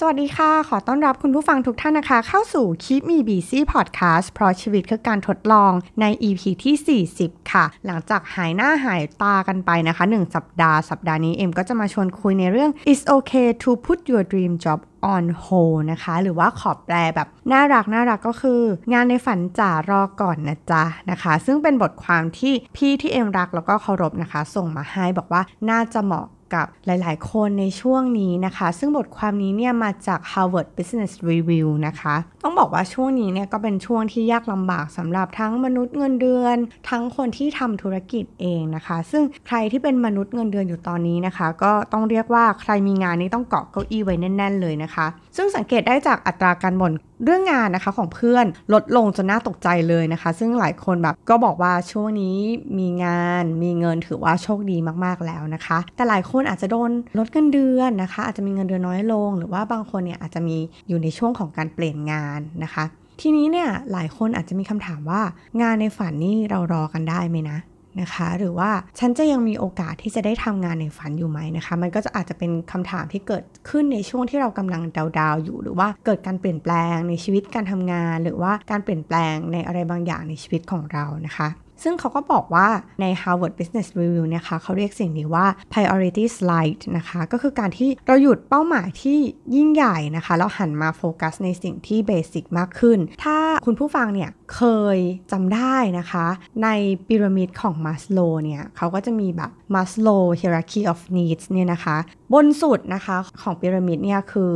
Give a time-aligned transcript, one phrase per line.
[0.00, 10.78] สวัสดีค่ะ ขอต้อนรับคุณผู้ฟังทุกท่านนะคะ เข้าสู่ Keep Me Busy Podcast เพราะชีวิตคือการทดลองใน EP ที่ 40 ค่ะ หลังจากหายหน้าหายตากันไปนะคะ 1 สัปดาห์
[10.90, 14.80] สัปดาห์นี้เอ็มก็จะมาชวนคุยในเรื่อง It's okay to put your dream job
[15.14, 36.56] on hold นะคะ หรือว่าขอบแปลแบบน่ารักน่ารักก็คือ งานในฝันจ๋ารอก่อนนะจ๊ะนะคะ ซึ่งเป็นบทความที่พี่ที่เอ็มรักแล้วก็เคารพนะคะ ส่งมาให้บอกว่าน่าจะเหมาะ กับหลายๆ คนในช่วงนี้นะคะ ซึ่งบทความนี้เนี่ยมาจาก Harvard Business Review นะคะ ต้องบอกว่าช่วงนี้เนี่ยก็เป็นช่วงที่ยากลำบากสำหรับทั้งมนุษย์เงินเดือน
[36.90, 46.92] ทั้งคนที่ทำธุรกิจเองนะคะ ซึ่งใครที่เป็นมนุษย์เงินเดือนอยู่ตอนนี้นะคะ ก็ต้องเรียกว่าใครมีงานนี้ต้องเกาะเก้าอี้ไว้แน่น ๆ เลยนะคะ ซึ่งสังเกตได้จากอัตราการบ่น
[47.24, 52.38] เรื่องงานนะคะของเพื่อนลดลงจนน่าตกใจเลยนะคะ ซึ่งหลายคนแบบก็บอกว่าช่วงนี้
[52.78, 60.56] มีงานมีเงินถือว่าโชคดีมากๆแล้วนะคะ แต่หลายคนอาจจะโดนลดเงินเดือนนะคะ อาจจะมีเงินเดือนน้อยลง หรือว่าบางคนเนี่ยอาจจะมี
[60.88, 62.84] อยู่ในช่วงของการเปลี่ยนงานนะคะ
[63.20, 65.22] ทีนี้เนี่ยหลายคนอาจจะมีคำถามว่า
[65.62, 67.58] งานในฝันนี่เรารอกันได้ไหมนะ
[68.00, 74.82] นะคะ หรือว่าฉันจะยังมีโอกาสที่จะได้ทำงานในฝันอยู่ไหมนะคะ มันก็จะอาจจะเป็นคำถามที่เกิดขึ้นในช่วงที่เรากำลัง
[75.18, 81.48] ดาวๆอยู่ หรือว่าเกิดการเปลี่ยนแปลงในชีวิตการทำงาน หรือว่าการเปลี่ยนแปลงในอะไรบางอย่างในชีวิตของเรานะคะ
[81.82, 82.68] ซึ่งเขาก็บอกว่า
[83.00, 89.18] ใน Harvard Business Review นะคะเขาเรียกสิ่งนี้ว่า priority slide นะคะ ก็คือการที่เราหยุดเป้าหมายที่
[89.56, 94.62] ยิ่งใหญ่นะคะ แล้วหันมาโฟกัสในสิ่งที่เบสิกมากขึ้น ถ้าคุณผู้ฟังเนี่ยเค
[94.96, 94.98] ย
[95.32, 96.26] จำได้นะคะ
[96.62, 96.68] ใน
[97.06, 100.08] พีระมิดของมัสโลเนี่ยเขาก็จะมีแบบมัสโล
[100.40, 101.96] hierarchy of needs เนี่ยนะคะ
[102.32, 104.52] บนสุดนะคะของพีระมิดเนี่ยคือ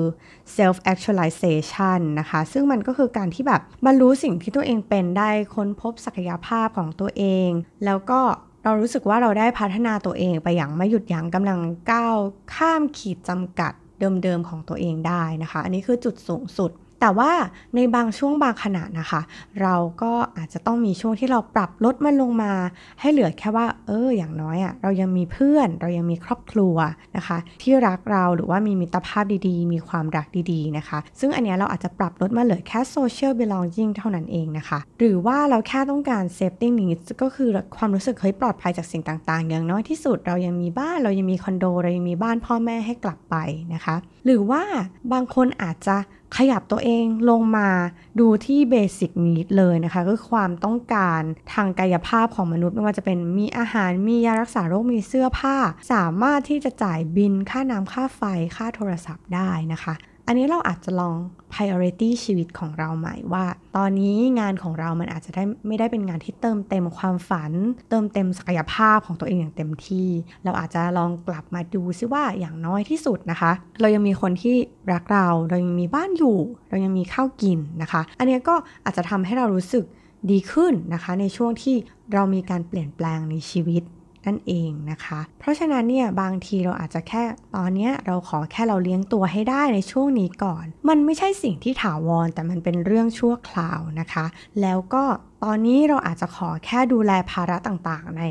[0.57, 7.51] self actualization นะคะ ซึ่งมันก็คือการที่แบบบรรลุสิ่งที่ตัวเองเป็นได้ค้นพบศักยภาพของตัวเอง
[7.85, 8.21] แล้วก็
[8.65, 11.61] เรารู้สึกว่าเราได้พัฒนาตัวเองไปอย่างไม่หยุดยั้งกำลัง
[11.93, 12.17] ก้าว
[12.55, 13.73] ข้ามขีดจำกัด
[14.23, 17.33] เดิมๆของตัวเองได้นะคะ อันนี้คือจุดสูงสุด แต่ว่า
[17.75, 19.21] ในบางช่วงบางขณะนะคะ
[19.63, 22.53] เราก็อาจจะต้องมีช่วงที่เราปรับลดมันลงมา
[23.01, 26.77] ให้เหลือแค่ว่า เออ อย่างน้อยอะ่ะเรายังมีเพื่อน เรายังมีครอบครัว
[27.17, 43.37] นะคะ ที่รักเราหรือว่ามีมิตรภาพดีๆ มีความรักดีๆนะคะ ซึ่งอันนี้เราอาจจะปรับลดมาเหลือแค่ social belonging เท่านั้นเองนะคะ หรือว่าเราแค่ต้องการ safety needs ก็คือความรู้สึกเฮ้ยปลอดภัยจากสิ่งต่างๆ อย่างน้อยที่สุดเรายังมีบ้านเรายังมีคอนโดเรายังมีบ้านพ่อแม่ให้กลับไป
[43.75, 44.63] นะคะ หรือว่า
[45.13, 45.97] บางคนอาจจะ
[46.37, 47.69] ขยับตัวเองลงมา
[48.21, 55.57] ดูที่เบสิกนิดเลยนะคะก็คือความต้องการทางกายภาพของมนุษย์ไม่ว่าจะเป็นมีอาหารมียารักษาโรคมีเสื้อผ้า
[55.93, 58.23] สามารถที่จะจ่ายบินค่าน้ำค่าไฟ
[58.57, 59.95] ค่าโทรศัพท์ได้นะคะ
[60.31, 61.17] อันนี้เราอาจจะลอง
[61.53, 63.45] priority ชีวิตของเราใหม่ว่า
[63.77, 67.53] ตอนนี้งานของเรามันอาจจะได้ไม่ได้เป็นงานที่เติมเต็มความฝัน
[67.91, 70.09] เติมเต็มศักยภาพของตัวเองอย่างเต็มที่
[70.45, 74.57] เราอาจจะลองกลับมาดูซิว่าอย่างน้อยที่สุดนะคะ เรายังมีคนที่
[74.93, 76.39] รักเราเรายังมีบ้านอยู่
[76.71, 78.55] เรายังมีข้าวกินนะคะ อันนี้ก็
[78.85, 79.85] อาจจะทำให้เรารู้สึก
[80.31, 81.77] ดีขึ้นนะคะ ในช่วงที่
[82.13, 83.83] เรามีการเปลี่ยนแปลงในชีวิต
[84.27, 87.23] นั่นเองนะคะ เพราะฉะนั้นเนี่ยบางทีเราอาจจะแค่
[87.57, 94.27] ตอนนี้เราขอแค่เราเลี้ยงตัวให้ได้ในช่วงนี้ก่อน มันไม่ใช่สิ่งที่ถาวร แต่มันเป็นเรื่องชั่วคราวนะคะ
[94.63, 95.05] แล้วก็
[95.45, 98.23] ตอนนี้เราอาจจะขอแค่ดูแลภาระต่างๆ ใน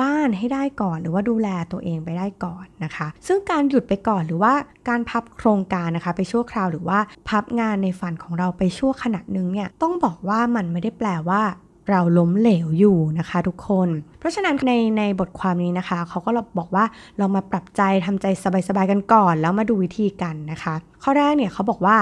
[0.00, 4.54] บ้านให้ได้ก่อน หรือว่าดูแลตัวเองไปได้ก่อนนะคะ ซึ่งการหยุดไปก่อนหรือว่า
[4.88, 6.98] การพับโครงการนะคะ ไปชั่วคราวหรือว่า
[7.28, 11.42] พับงานในฝันของเราไปชั่วขณะหนึ่งเนี่ยต้องบอกว่ามันไม่ได้แปลว่า
[11.88, 13.88] เราล้มเหลวอยู่นะคะทุกคน
[14.18, 16.84] เพราะฉะนั้นในในบทความนี้นะคะ เขาก็บอกว่า
[17.18, 18.26] เรามาปรับใจทำใจ
[18.68, 21.96] สบายๆกันก่อน แล้วมาดูวิธีกันนะคะ ข้อแรกเนี่ยเขาบอกว่า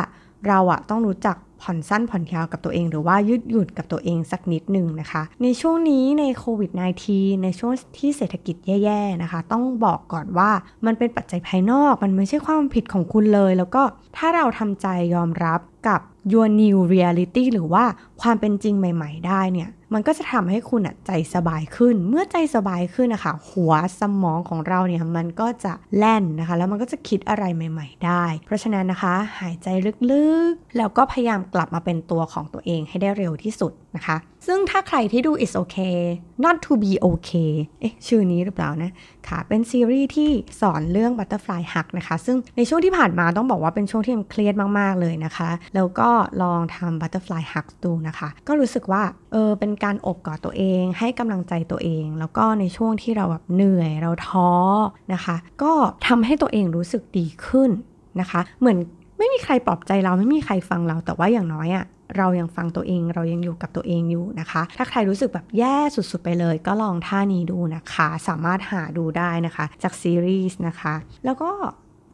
[0.47, 6.71] เราอะต้องรู้จักผ่อนสั้นผ่อนยาวกับตัวเอง หรือว่ายืดหยุ่นกับตัวเองสักนิดหนึ่งนะคะ ในช่วงนี้ในโควิด
[7.07, 10.51] -19 ในช่วงที่เศรษฐกิจแย่ๆนะคะ ต้องบอกก่อนว่า
[10.87, 13.83] มันเป็นปัจจัยภายนอก มันไม่ใช่ความผิดของคุณเลย แล้วก็
[14.17, 16.01] ถ้าเราทำใจยอมรับกับ
[16.33, 17.85] your new reality หรือว่า
[18.23, 29.69] ความเป็นจริงใหม่ ๆ ได้เนี่ย มันก็จะทำให้คุณอะใจสบายขึ้น เมื่อใจสบายขึ้นนะคะ หัวสมองของเราเนี่ยมันก็จะแล่นนะคะ แล้วมันก็จะคิดอะไรใหม่ ๆ ได้ เพราะฉะนั้นนะคะ หายใจ
[30.11, 34.17] ลึกๆ แล้วก็พยายามกลับมาเป็นตัวของตัวเองให้ได้เร็วที่สุดนะคะ
[34.47, 36.01] ซึ่งถ้าใครที่ดู is okay
[36.45, 38.91] not to be okay เอ๊ะชื่อนี้หรือเปล่านะ
[39.29, 46.09] ค่ะ เป็นซีรีส์ที่สอนเรื่อง butterfly hug นะคะ ซึ่งในช่วงที่ผ่านมาต้องบอกว่าเป็นช่วงที่มันเครียดมาก ๆ เลยนะคะ แล้วก็
[46.43, 49.03] ลองทำ butterfly hug ดูนะคะ ก็รู้สึกว่า
[49.33, 54.51] เออ เป็นการอบกอดตัวเอง ให้กำลังใจตัวเอง แล้วก็ในช่วงที่เราแบบเหนื่อย เราท้อ
[55.13, 55.73] นะคะ ก็
[56.07, 57.71] ทำให้ตัวเองรู้สึกดีขึ้น
[58.21, 58.79] นะคะ เหมือน
[59.19, 61.85] ไม่มีใครปลอบใจเราไม่มีใครฟังเราแต่ว่าอย่างน้อยอะ
[62.17, 70.95] เรายังฟังตัวเอง เรายังอยู่กับตัวเองอยู่นะคะ ถ้าใครรู้สึกแบบแย่สุดๆไปเลย ก็ลองท่านี้ดูนะคะ สามารถหาดูได้นะคะ จากซีรีส์นะคะ
[71.25, 71.51] แล้วก็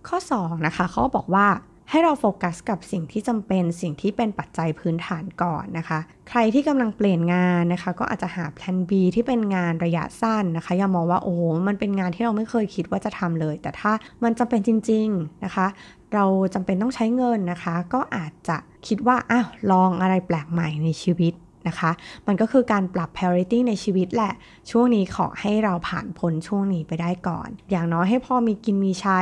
[0.09, 1.49] ข้อ 2 นะคะเขาบอกว่า
[1.91, 5.99] ให้เราโฟกัสกับสิ่งที่จำเป็นสิ่งที่เป็นปัจจัยพื้นฐานก่อนนะคะ
[6.29, 13.93] ใครที่กำลังเปลี่ยนงานนะคะ ก็อาจจะหาแผน B ที่เป็นงานระยะสั้นนะคะ อย่ามองว่าโอ้โหมันเป็นงานที่เราไม่เคยคิดว่าจะทำเลย แต่ถ้า
[14.25, 15.67] มันจำเป็นจริง ๆนะคะ
[16.15, 16.25] เรา
[16.55, 18.57] จำเป็นต้องใช้เงินนะคะ ก็อาจจะ
[18.87, 21.35] คิดว่าอ้าวลองอะไรแปลกใหม่ในชีวิต
[21.69, 21.91] นะคะ
[22.27, 24.33] มันก็คือการปรับ priority ในชีวิตแหละ
[24.71, 29.21] ช่วงนี้ขอให้เราผ่านพ้นช่วงนี้ไปได้ก่อน อย่างน้อยให้พอมีกินมีใช้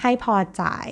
[0.00, 0.88] ให้พอจ่าย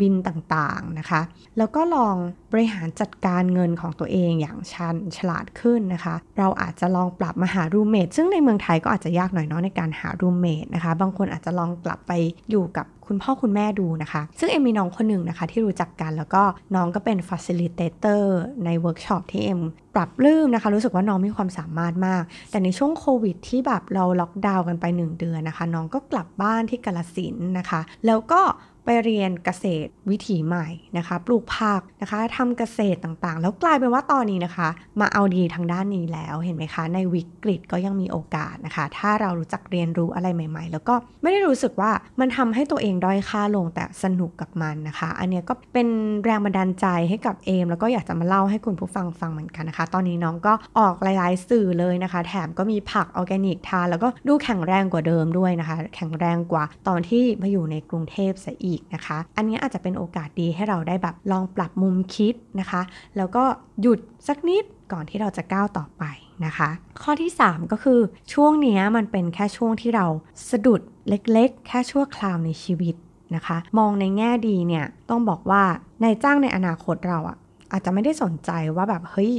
[0.00, 1.20] บินต่างๆนะคะ
[1.58, 2.16] แล้วก็ลอง
[2.52, 12.12] บริหารจัดการเงินของตัวเองอย่างชันฉลาดขึ้นนะคะ เราอาจจะลองปรับมาหารูเมทซึ่งในเมืองไทยก็อาจจะยากหน่อยเนาะในการหารูเมทนะคะ บางคนอาจจะลองกลับไป
[12.50, 16.42] อยู่กับคุณพ่อคุณแม่ดูนะคะ ซึ่งเอ็มมีน้องคนหนึ่งนะคะ ที่รู้จักกันแล้วก็
[16.74, 18.22] น้องก็เป็น facilitator
[18.64, 19.60] ในเวิร์กช็อปที่เอ็ม
[19.94, 28.40] ปลาบปลื้มนะคะ รู้สึกว่าน้องมีความสามารถมาก แต่ในช่วงโควิดที่แบบเราล็อกดาวน์กันไป 1 เดือนนะคะ น้องก็กลับบ้านที่กาฬสินธุ์นะคะ แล้วก็
[28.86, 30.66] ไปเรียนเกษตรวิถีใหม่
[30.98, 34.68] นะคะ ปลูกผักนะคะทำเกษตรต่างๆ แล้วกลายเป็นว่าตอนนี้นะคะ
[35.00, 41.90] มาเอาดีทางด้านนี้แล้วเห็นไหมคะ ในวิกฤตก็ยังมีโอกาสนะคะ ถ้าเรารู้จักเรียนรู้อะไรใหม่ ๆ แล้วก็ไม่ได้รู้สึกว่า
[42.20, 45.88] มันทำให้ตัวเองด้อยค่าลงแต่สนุกกับมันนะคะ อันนี้ก็เป็น
[46.24, 62.82] แรงบันดาลใจให้กับเอมแล้วก็อยากจะมาเล่าให้คุณผู้ฟังฟังเหมือนกันนะคะ ตอนนี้น้องก็ออกหลายๆสื่อเลยนะคะ แถมก็มีผักออร์แกนิกทานแล้วก็ดูแข็งแรงกว่าเดิมด้วยนะคะ แข็งแรงกว่าตอนที่มาอยู่ในกรุงเทพซะอีกนะคะ อันนี้อาจจะเป็นโอกาสดีให้เราได้แบบลองปรับมุมคิดนะคะ
[63.16, 63.44] แล้วก็
[63.80, 66.04] หยุดสักนิดก่อนที่เราจะก้าวต่อไป
[66.46, 66.68] นะคะ
[67.02, 68.00] ข้อที่ 3 ก็คือ
[68.32, 70.06] ช่วงนี้มันเป็นแค่ช่วงที่เรา
[70.50, 72.94] สะดุดเล็กๆ แค่ชั่วคราวในชีวิต
[73.34, 75.62] นะคะ มองในแง่ดีเนี่ยต้องบอกว่า
[76.02, 77.36] นายจ้างในอนาคตเราอะ
[77.72, 79.32] อาจจะไม่ได้สนใจว่าแบบเฮ้ย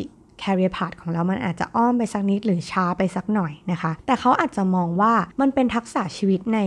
[0.44, 6.60] career path ของเรา มันอาจจะอ้อมไปสักนิดหรือช้าไปสักหน่อยนะคะ แต่เขาอาจจะมองว่ามันเป็นทักษะชีวิตใน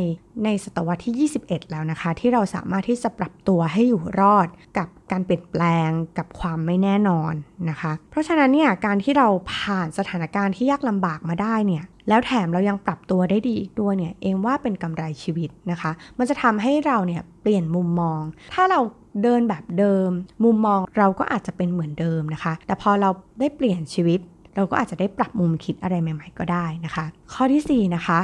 [0.44, 7.32] ในศตวรรษที่ 21 แล้วนะคะ ที่เราสามารถที่จะปรับตัวให้อยู่รอดกับการเปลี่ยนแปลงกับความไม่แน่นอน
[7.70, 18.22] นะคะ เพราะฉะนั้นเนี่ยการที่เราผ่านสถานการณ์ที่ยากลำบากมาได้เนี่ยแล้วแถมเรายังปรับตัวได้ดีอีกด้วยเนี่ยเองว่าเป็นกำไรชีวิตนะคะ มันจะทำให้เราเนี่ยเปลี่ยนมุมมอง
[18.55, 18.81] ถ้าเรา
[19.23, 20.11] เดินแบบเดิม
[20.45, 24.21] มุมมองเราก็อาจจะเป็นเหมือนเดิมนะคะ แต่พอเราได้เปลี่ยนชีวิต
[24.57, 28.21] เราก็อาจจะได้ปรับมุมคิดอะไรใหม่ ๆ ก็ได้นะคะ ข้อที่4นะคะ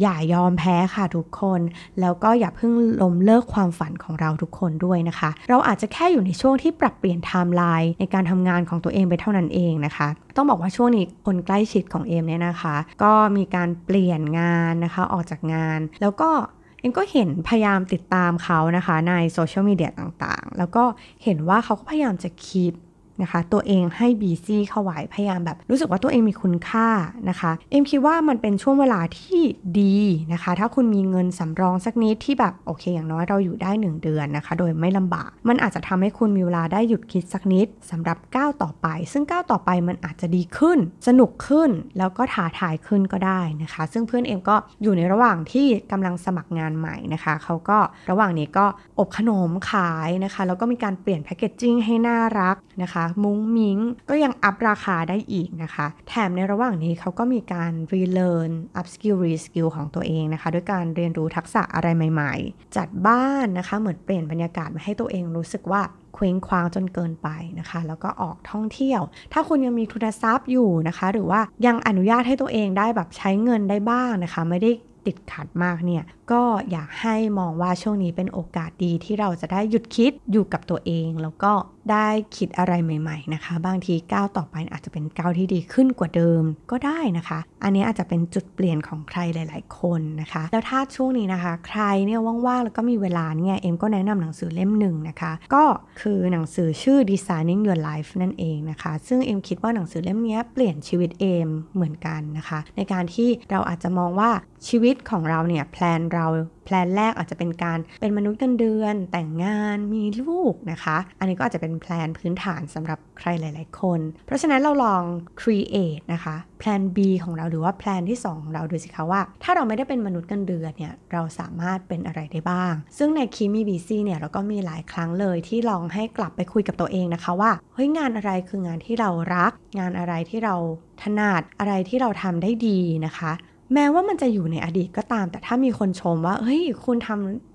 [0.00, 1.60] อย่ายอมแพ้ค่ะทุกคน
[2.00, 2.72] แล้วก็อย่าเพิ่ง
[3.02, 16.30] ล้มเลิกความฝันของเราทุกคนด้วยนะคะ เราอาจจะแค่อยู่ในช่วงที่ปรับเปลี่ยนไทม์ไลน์ในการทำงานของตัวเองไปเท่านั้นเองนะคะ ต้องบอกว่าช่วงนี้คนใกล้ชิดของเอ็มเนี่ยนะคะ ก็มีการเปลี่ยนงานนะคะออกจากงาน แล้วก็
[16.80, 20.84] เอ็มก็เห็นพยายามติดตามเขานะคะในโซเชียลมีเดียต่างๆ แล้วก็
[21.24, 22.74] เห็นว่าเขาก็พยายามจะ keep
[23.22, 26.88] นะคะ ตัวเองให้ busy เข้าไว้พยายามแบบ รู้สึกว่าตัวเองมีคุณค่า
[27.28, 29.40] นะคะ เอ็มคิดว่ามันเป็นช่วงเวลาที่
[29.80, 29.98] ดี
[30.32, 47.78] นะคะ ถ้าคุณมีเงินสำรองสักนิดที่แบบโอเค อย่างน้อยเราอยู่ได้ 1 เดือนนะคะ โดยไม่ลำบาก มันอาจจะทำให้คุณมีเวลาได้หยุดคิดสักนิดสำหรับก้าวต่อไป ซึ่งก้าวต่อไปมันอาจจะดีขึ้น สนุกขึ้นแล้วก็ท้าทายขึ้นก็ได้นะคะ ซึ่งเพื่อนเอ็มก็อยู่ในระหว่างที่กำลังสมัครงานใหม่นะคะเขาก็
[48.10, 48.66] ระหว่างนี้ก็
[48.98, 53.78] อบขนมขายนะคะแล้วก็มีการเปลี่ยน packaging ให้น่ารักนะคะมุ้งมิ้ง
[54.10, 65.82] ก็ยัง up ราคาได้อีกนะคะ แถมในระหว่างนี้เขาก็มีการ relearn up skill re skill ของตัวเองนะคะ ด้วยการเรียนรู้ทักษะอะไรใหม่ ๆ จัดบ้านนะคะ เหมือนเปลี่ยนบรรยากาศมาให้ตัวเองรู้สึกว่า
[66.14, 69.00] เคว้งคว้างจนเกินไปนะคะ แล้วก็ออกท่องเที่ยว
[69.32, 74.70] ถ้าคุณยังมีทุนทรัพย์อยู่นะคะ หรือว่ายังอนุญาตให้ตัวเองได้แบบใช้เงินได้บ้างนะคะ ไม่ได้
[75.06, 76.02] ติดขัดมากเนี่ย
[76.32, 81.52] ก็อยากให้มองว่าช่วงนี้เป็นโอกาสดีที่เราจะได้หยุดคิดอยู่กับตัวเอง แล้วก็
[81.92, 95.64] ได้คิดอะไรใหม่ ๆ นะคะ บางทีก้าวต่อไปอาจจะเป็นก้าวที่ดีขึ้นกว่าเดิมก็ได้นะคะ อันนี้อาจจะเป็นจุดเปลี่ยนของใครหลาย ๆ คนนะคะ แล้วถ้าช่วงนี้นะคะ ใครเนี่ยว่างๆแล้วก็มีเวลาเนี่ยเอ็มก็แนะนำหนังสือเล่มหนึ่งนะคะ ก็
[96.00, 104.30] คือหนังสือชื่อ Designing Your Life นั่นเองนะคะ ซึ่งเอ็มคิดว่าหนังสือเล่มนี้เปลี่ยนชีวิตเอ็มเหมือนกันนะคะ ในการที่เราอาจจะมองว่า
[104.68, 115.02] ชีวิตของเราเนี่ย plan เรา plan แรกอาจจะเป็นการเป็นมนุษย์เงินเดือน แต่งงานมีลูกนะคะ อันนี้ก็อาจจะเป็น plan พื้นฐานสำหรับใครหลาย ๆ คน เพราะฉะนั้นเราลอง
[115.40, 130.54] create นะคะแพลน B ของเราหรือว่าแพลนที่ 2 ของเราดูสิคะว่า ถ้าเราไม่ได้เป็นมนุษย์เงินเดือนเนี่ยเราสามารถเป็นอะไรได้บ้าง ซึ่งในคีมีบีซีเนี่ยเราก็มีหลายครั้งเลยที่ลองให้กลับไปคุยกับตัวเองนะคะว่าเฮ้ยงานอะไรคืองานที่เรารัก งานอะไรที่เรา
[131.02, 133.32] ถนัดอะไรที่เราทำได้ดีนะคะ
[133.74, 137.10] แม้ว่ามันจะอยู่ในอดีตก็ตาม แต่ถ้ามีคนชมว่า เฮ้ย คุณท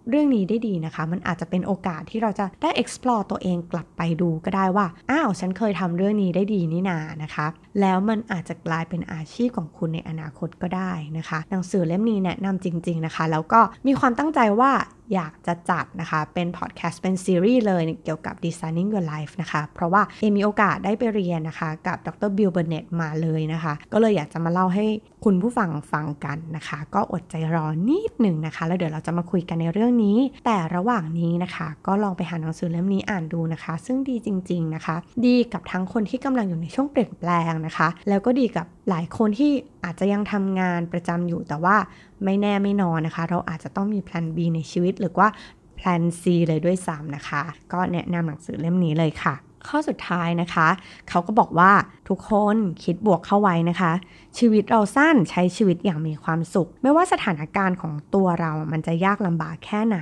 [0.09, 7.47] เรื่องนี้ได้ดีนะคะ มันอาจจะเป็นโอกาสที่เราจะได้ explore ตัวเองกลับไปดูก็ได้ว่า อ้าว ฉันเคยทำเรื่องนี้ได้ดีนี่นานะคะ
[7.81, 14.71] แล้วมันอาจจะกลายเป็นอาชีพของคุณในอนาคตก็ได้นะคะ หนังสือเล่มนี้แนะนำจริง ๆนะคะ แล้วก็มีความตั้งใจว่า
[15.13, 22.31] อยากจะจัดนะคะ เป็นพอดแคสต์เป็นซีรีส์เลยเกี่ยวกับ Designing Your Life นะคะ เพราะว่าเอ็มมีโอกาสได้ไปเรียนนะคะ กับดร.
[22.37, 24.85] Bill Burnett มาเลยนะคะ ก็เลยอยากจะมาเล่าให้
[25.25, 39.51] คุณผู้ฟังฟังกันนะคะ ก็อดใจรอนิดหนึ่งนะคะ แล้วเดี๋ยวเราจะมาคุยกันในเรื่องนี้ แต่ระหว่างนี้นะคะ ก็ลองไปหาหนังสือเล่มนี้อ่านดูนะคะ ซึ่งดีจริง ๆนะคะ ดีกับทั้งคนที่กำลังอยู่ในช่วงเปลี่ยนแปลงนะคะ แล้วก็ดีกับหลายคนที่
[39.83, 41.75] อาจจะยังทำงานประจำอยู่แต่ว่า
[42.23, 45.27] ไม่แน่ไม่นอนนะคะ เราอาจจะต้องมีแผน B ในชีวิตหรือว่า
[45.75, 47.41] แผน C เลยด้วยซ้ำนะคะ
[47.73, 49.35] ก็แนะนำหนังสือเล่มนี้เลยค่ะ
[49.67, 50.67] ข้อสุดท้ายนะคะ
[51.09, 51.71] เขาก็บอกว่า
[52.09, 53.91] ทุกคนคิดบวกเข้าไว้นะคะ
[54.37, 59.97] ชีวิตเราสั้นใช้ชีวิตอย่างมีความสุข ไม่ว่าสถานการณ์ของตัวเรามันจะยากลำบากแค่ไหน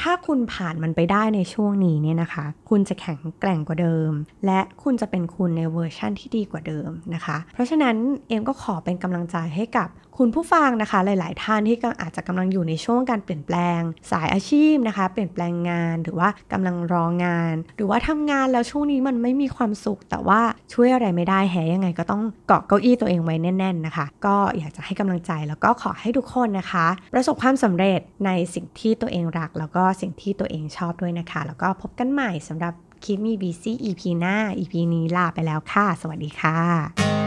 [0.00, 4.12] ถ้าคุณผ่านมันไปได้ในช่วงนี้เนี่ยนะคะ คุณจะแข็งแกร่งกว่าเดิม
[4.46, 7.96] และคุณจะเป็นคุณในเวอร์ชั่นที่ดีกว่าเดิมนะคะ เพราะฉะนั้น
[8.28, 9.88] เอ็มก็ขอเป็นกำลังใจให้กับ
[10.18, 13.80] คุณผู้ฟังนะคะ หลาย ๆ ท่านที่อาจจะกำลังอยู่ในช่วงการเปลี่ยนแปลง
[14.10, 20.40] สายอาชีพนะคะ เปลี่ยนแปลงงานหรือว่ากำลังรองาน หรือว่าทำงานแล้วช่วงนี้มันไม่มีความสุข แต่ว่า
[20.72, 37.19] ช่วยอะไรไม่ได้แฮยังไงก็ต้องเกาะเก้าอี้ตัวเองไว้แน่น ๆนะคะ ก็อยากจะให้กำลังใจแล้วก็ขอให้ทุกคนนะคะ ประสบความสำเร็จในสิ่งที่ตัวเองรัก แล้วก็สิ่งที่ตัวเองชอบด้วยนะคะ แล้วก็พบกันใหม่สำหรับคิมมีบีซี EP หน้า EP นี้ลาไปแล้วค่ะ สวัสดีค่ะ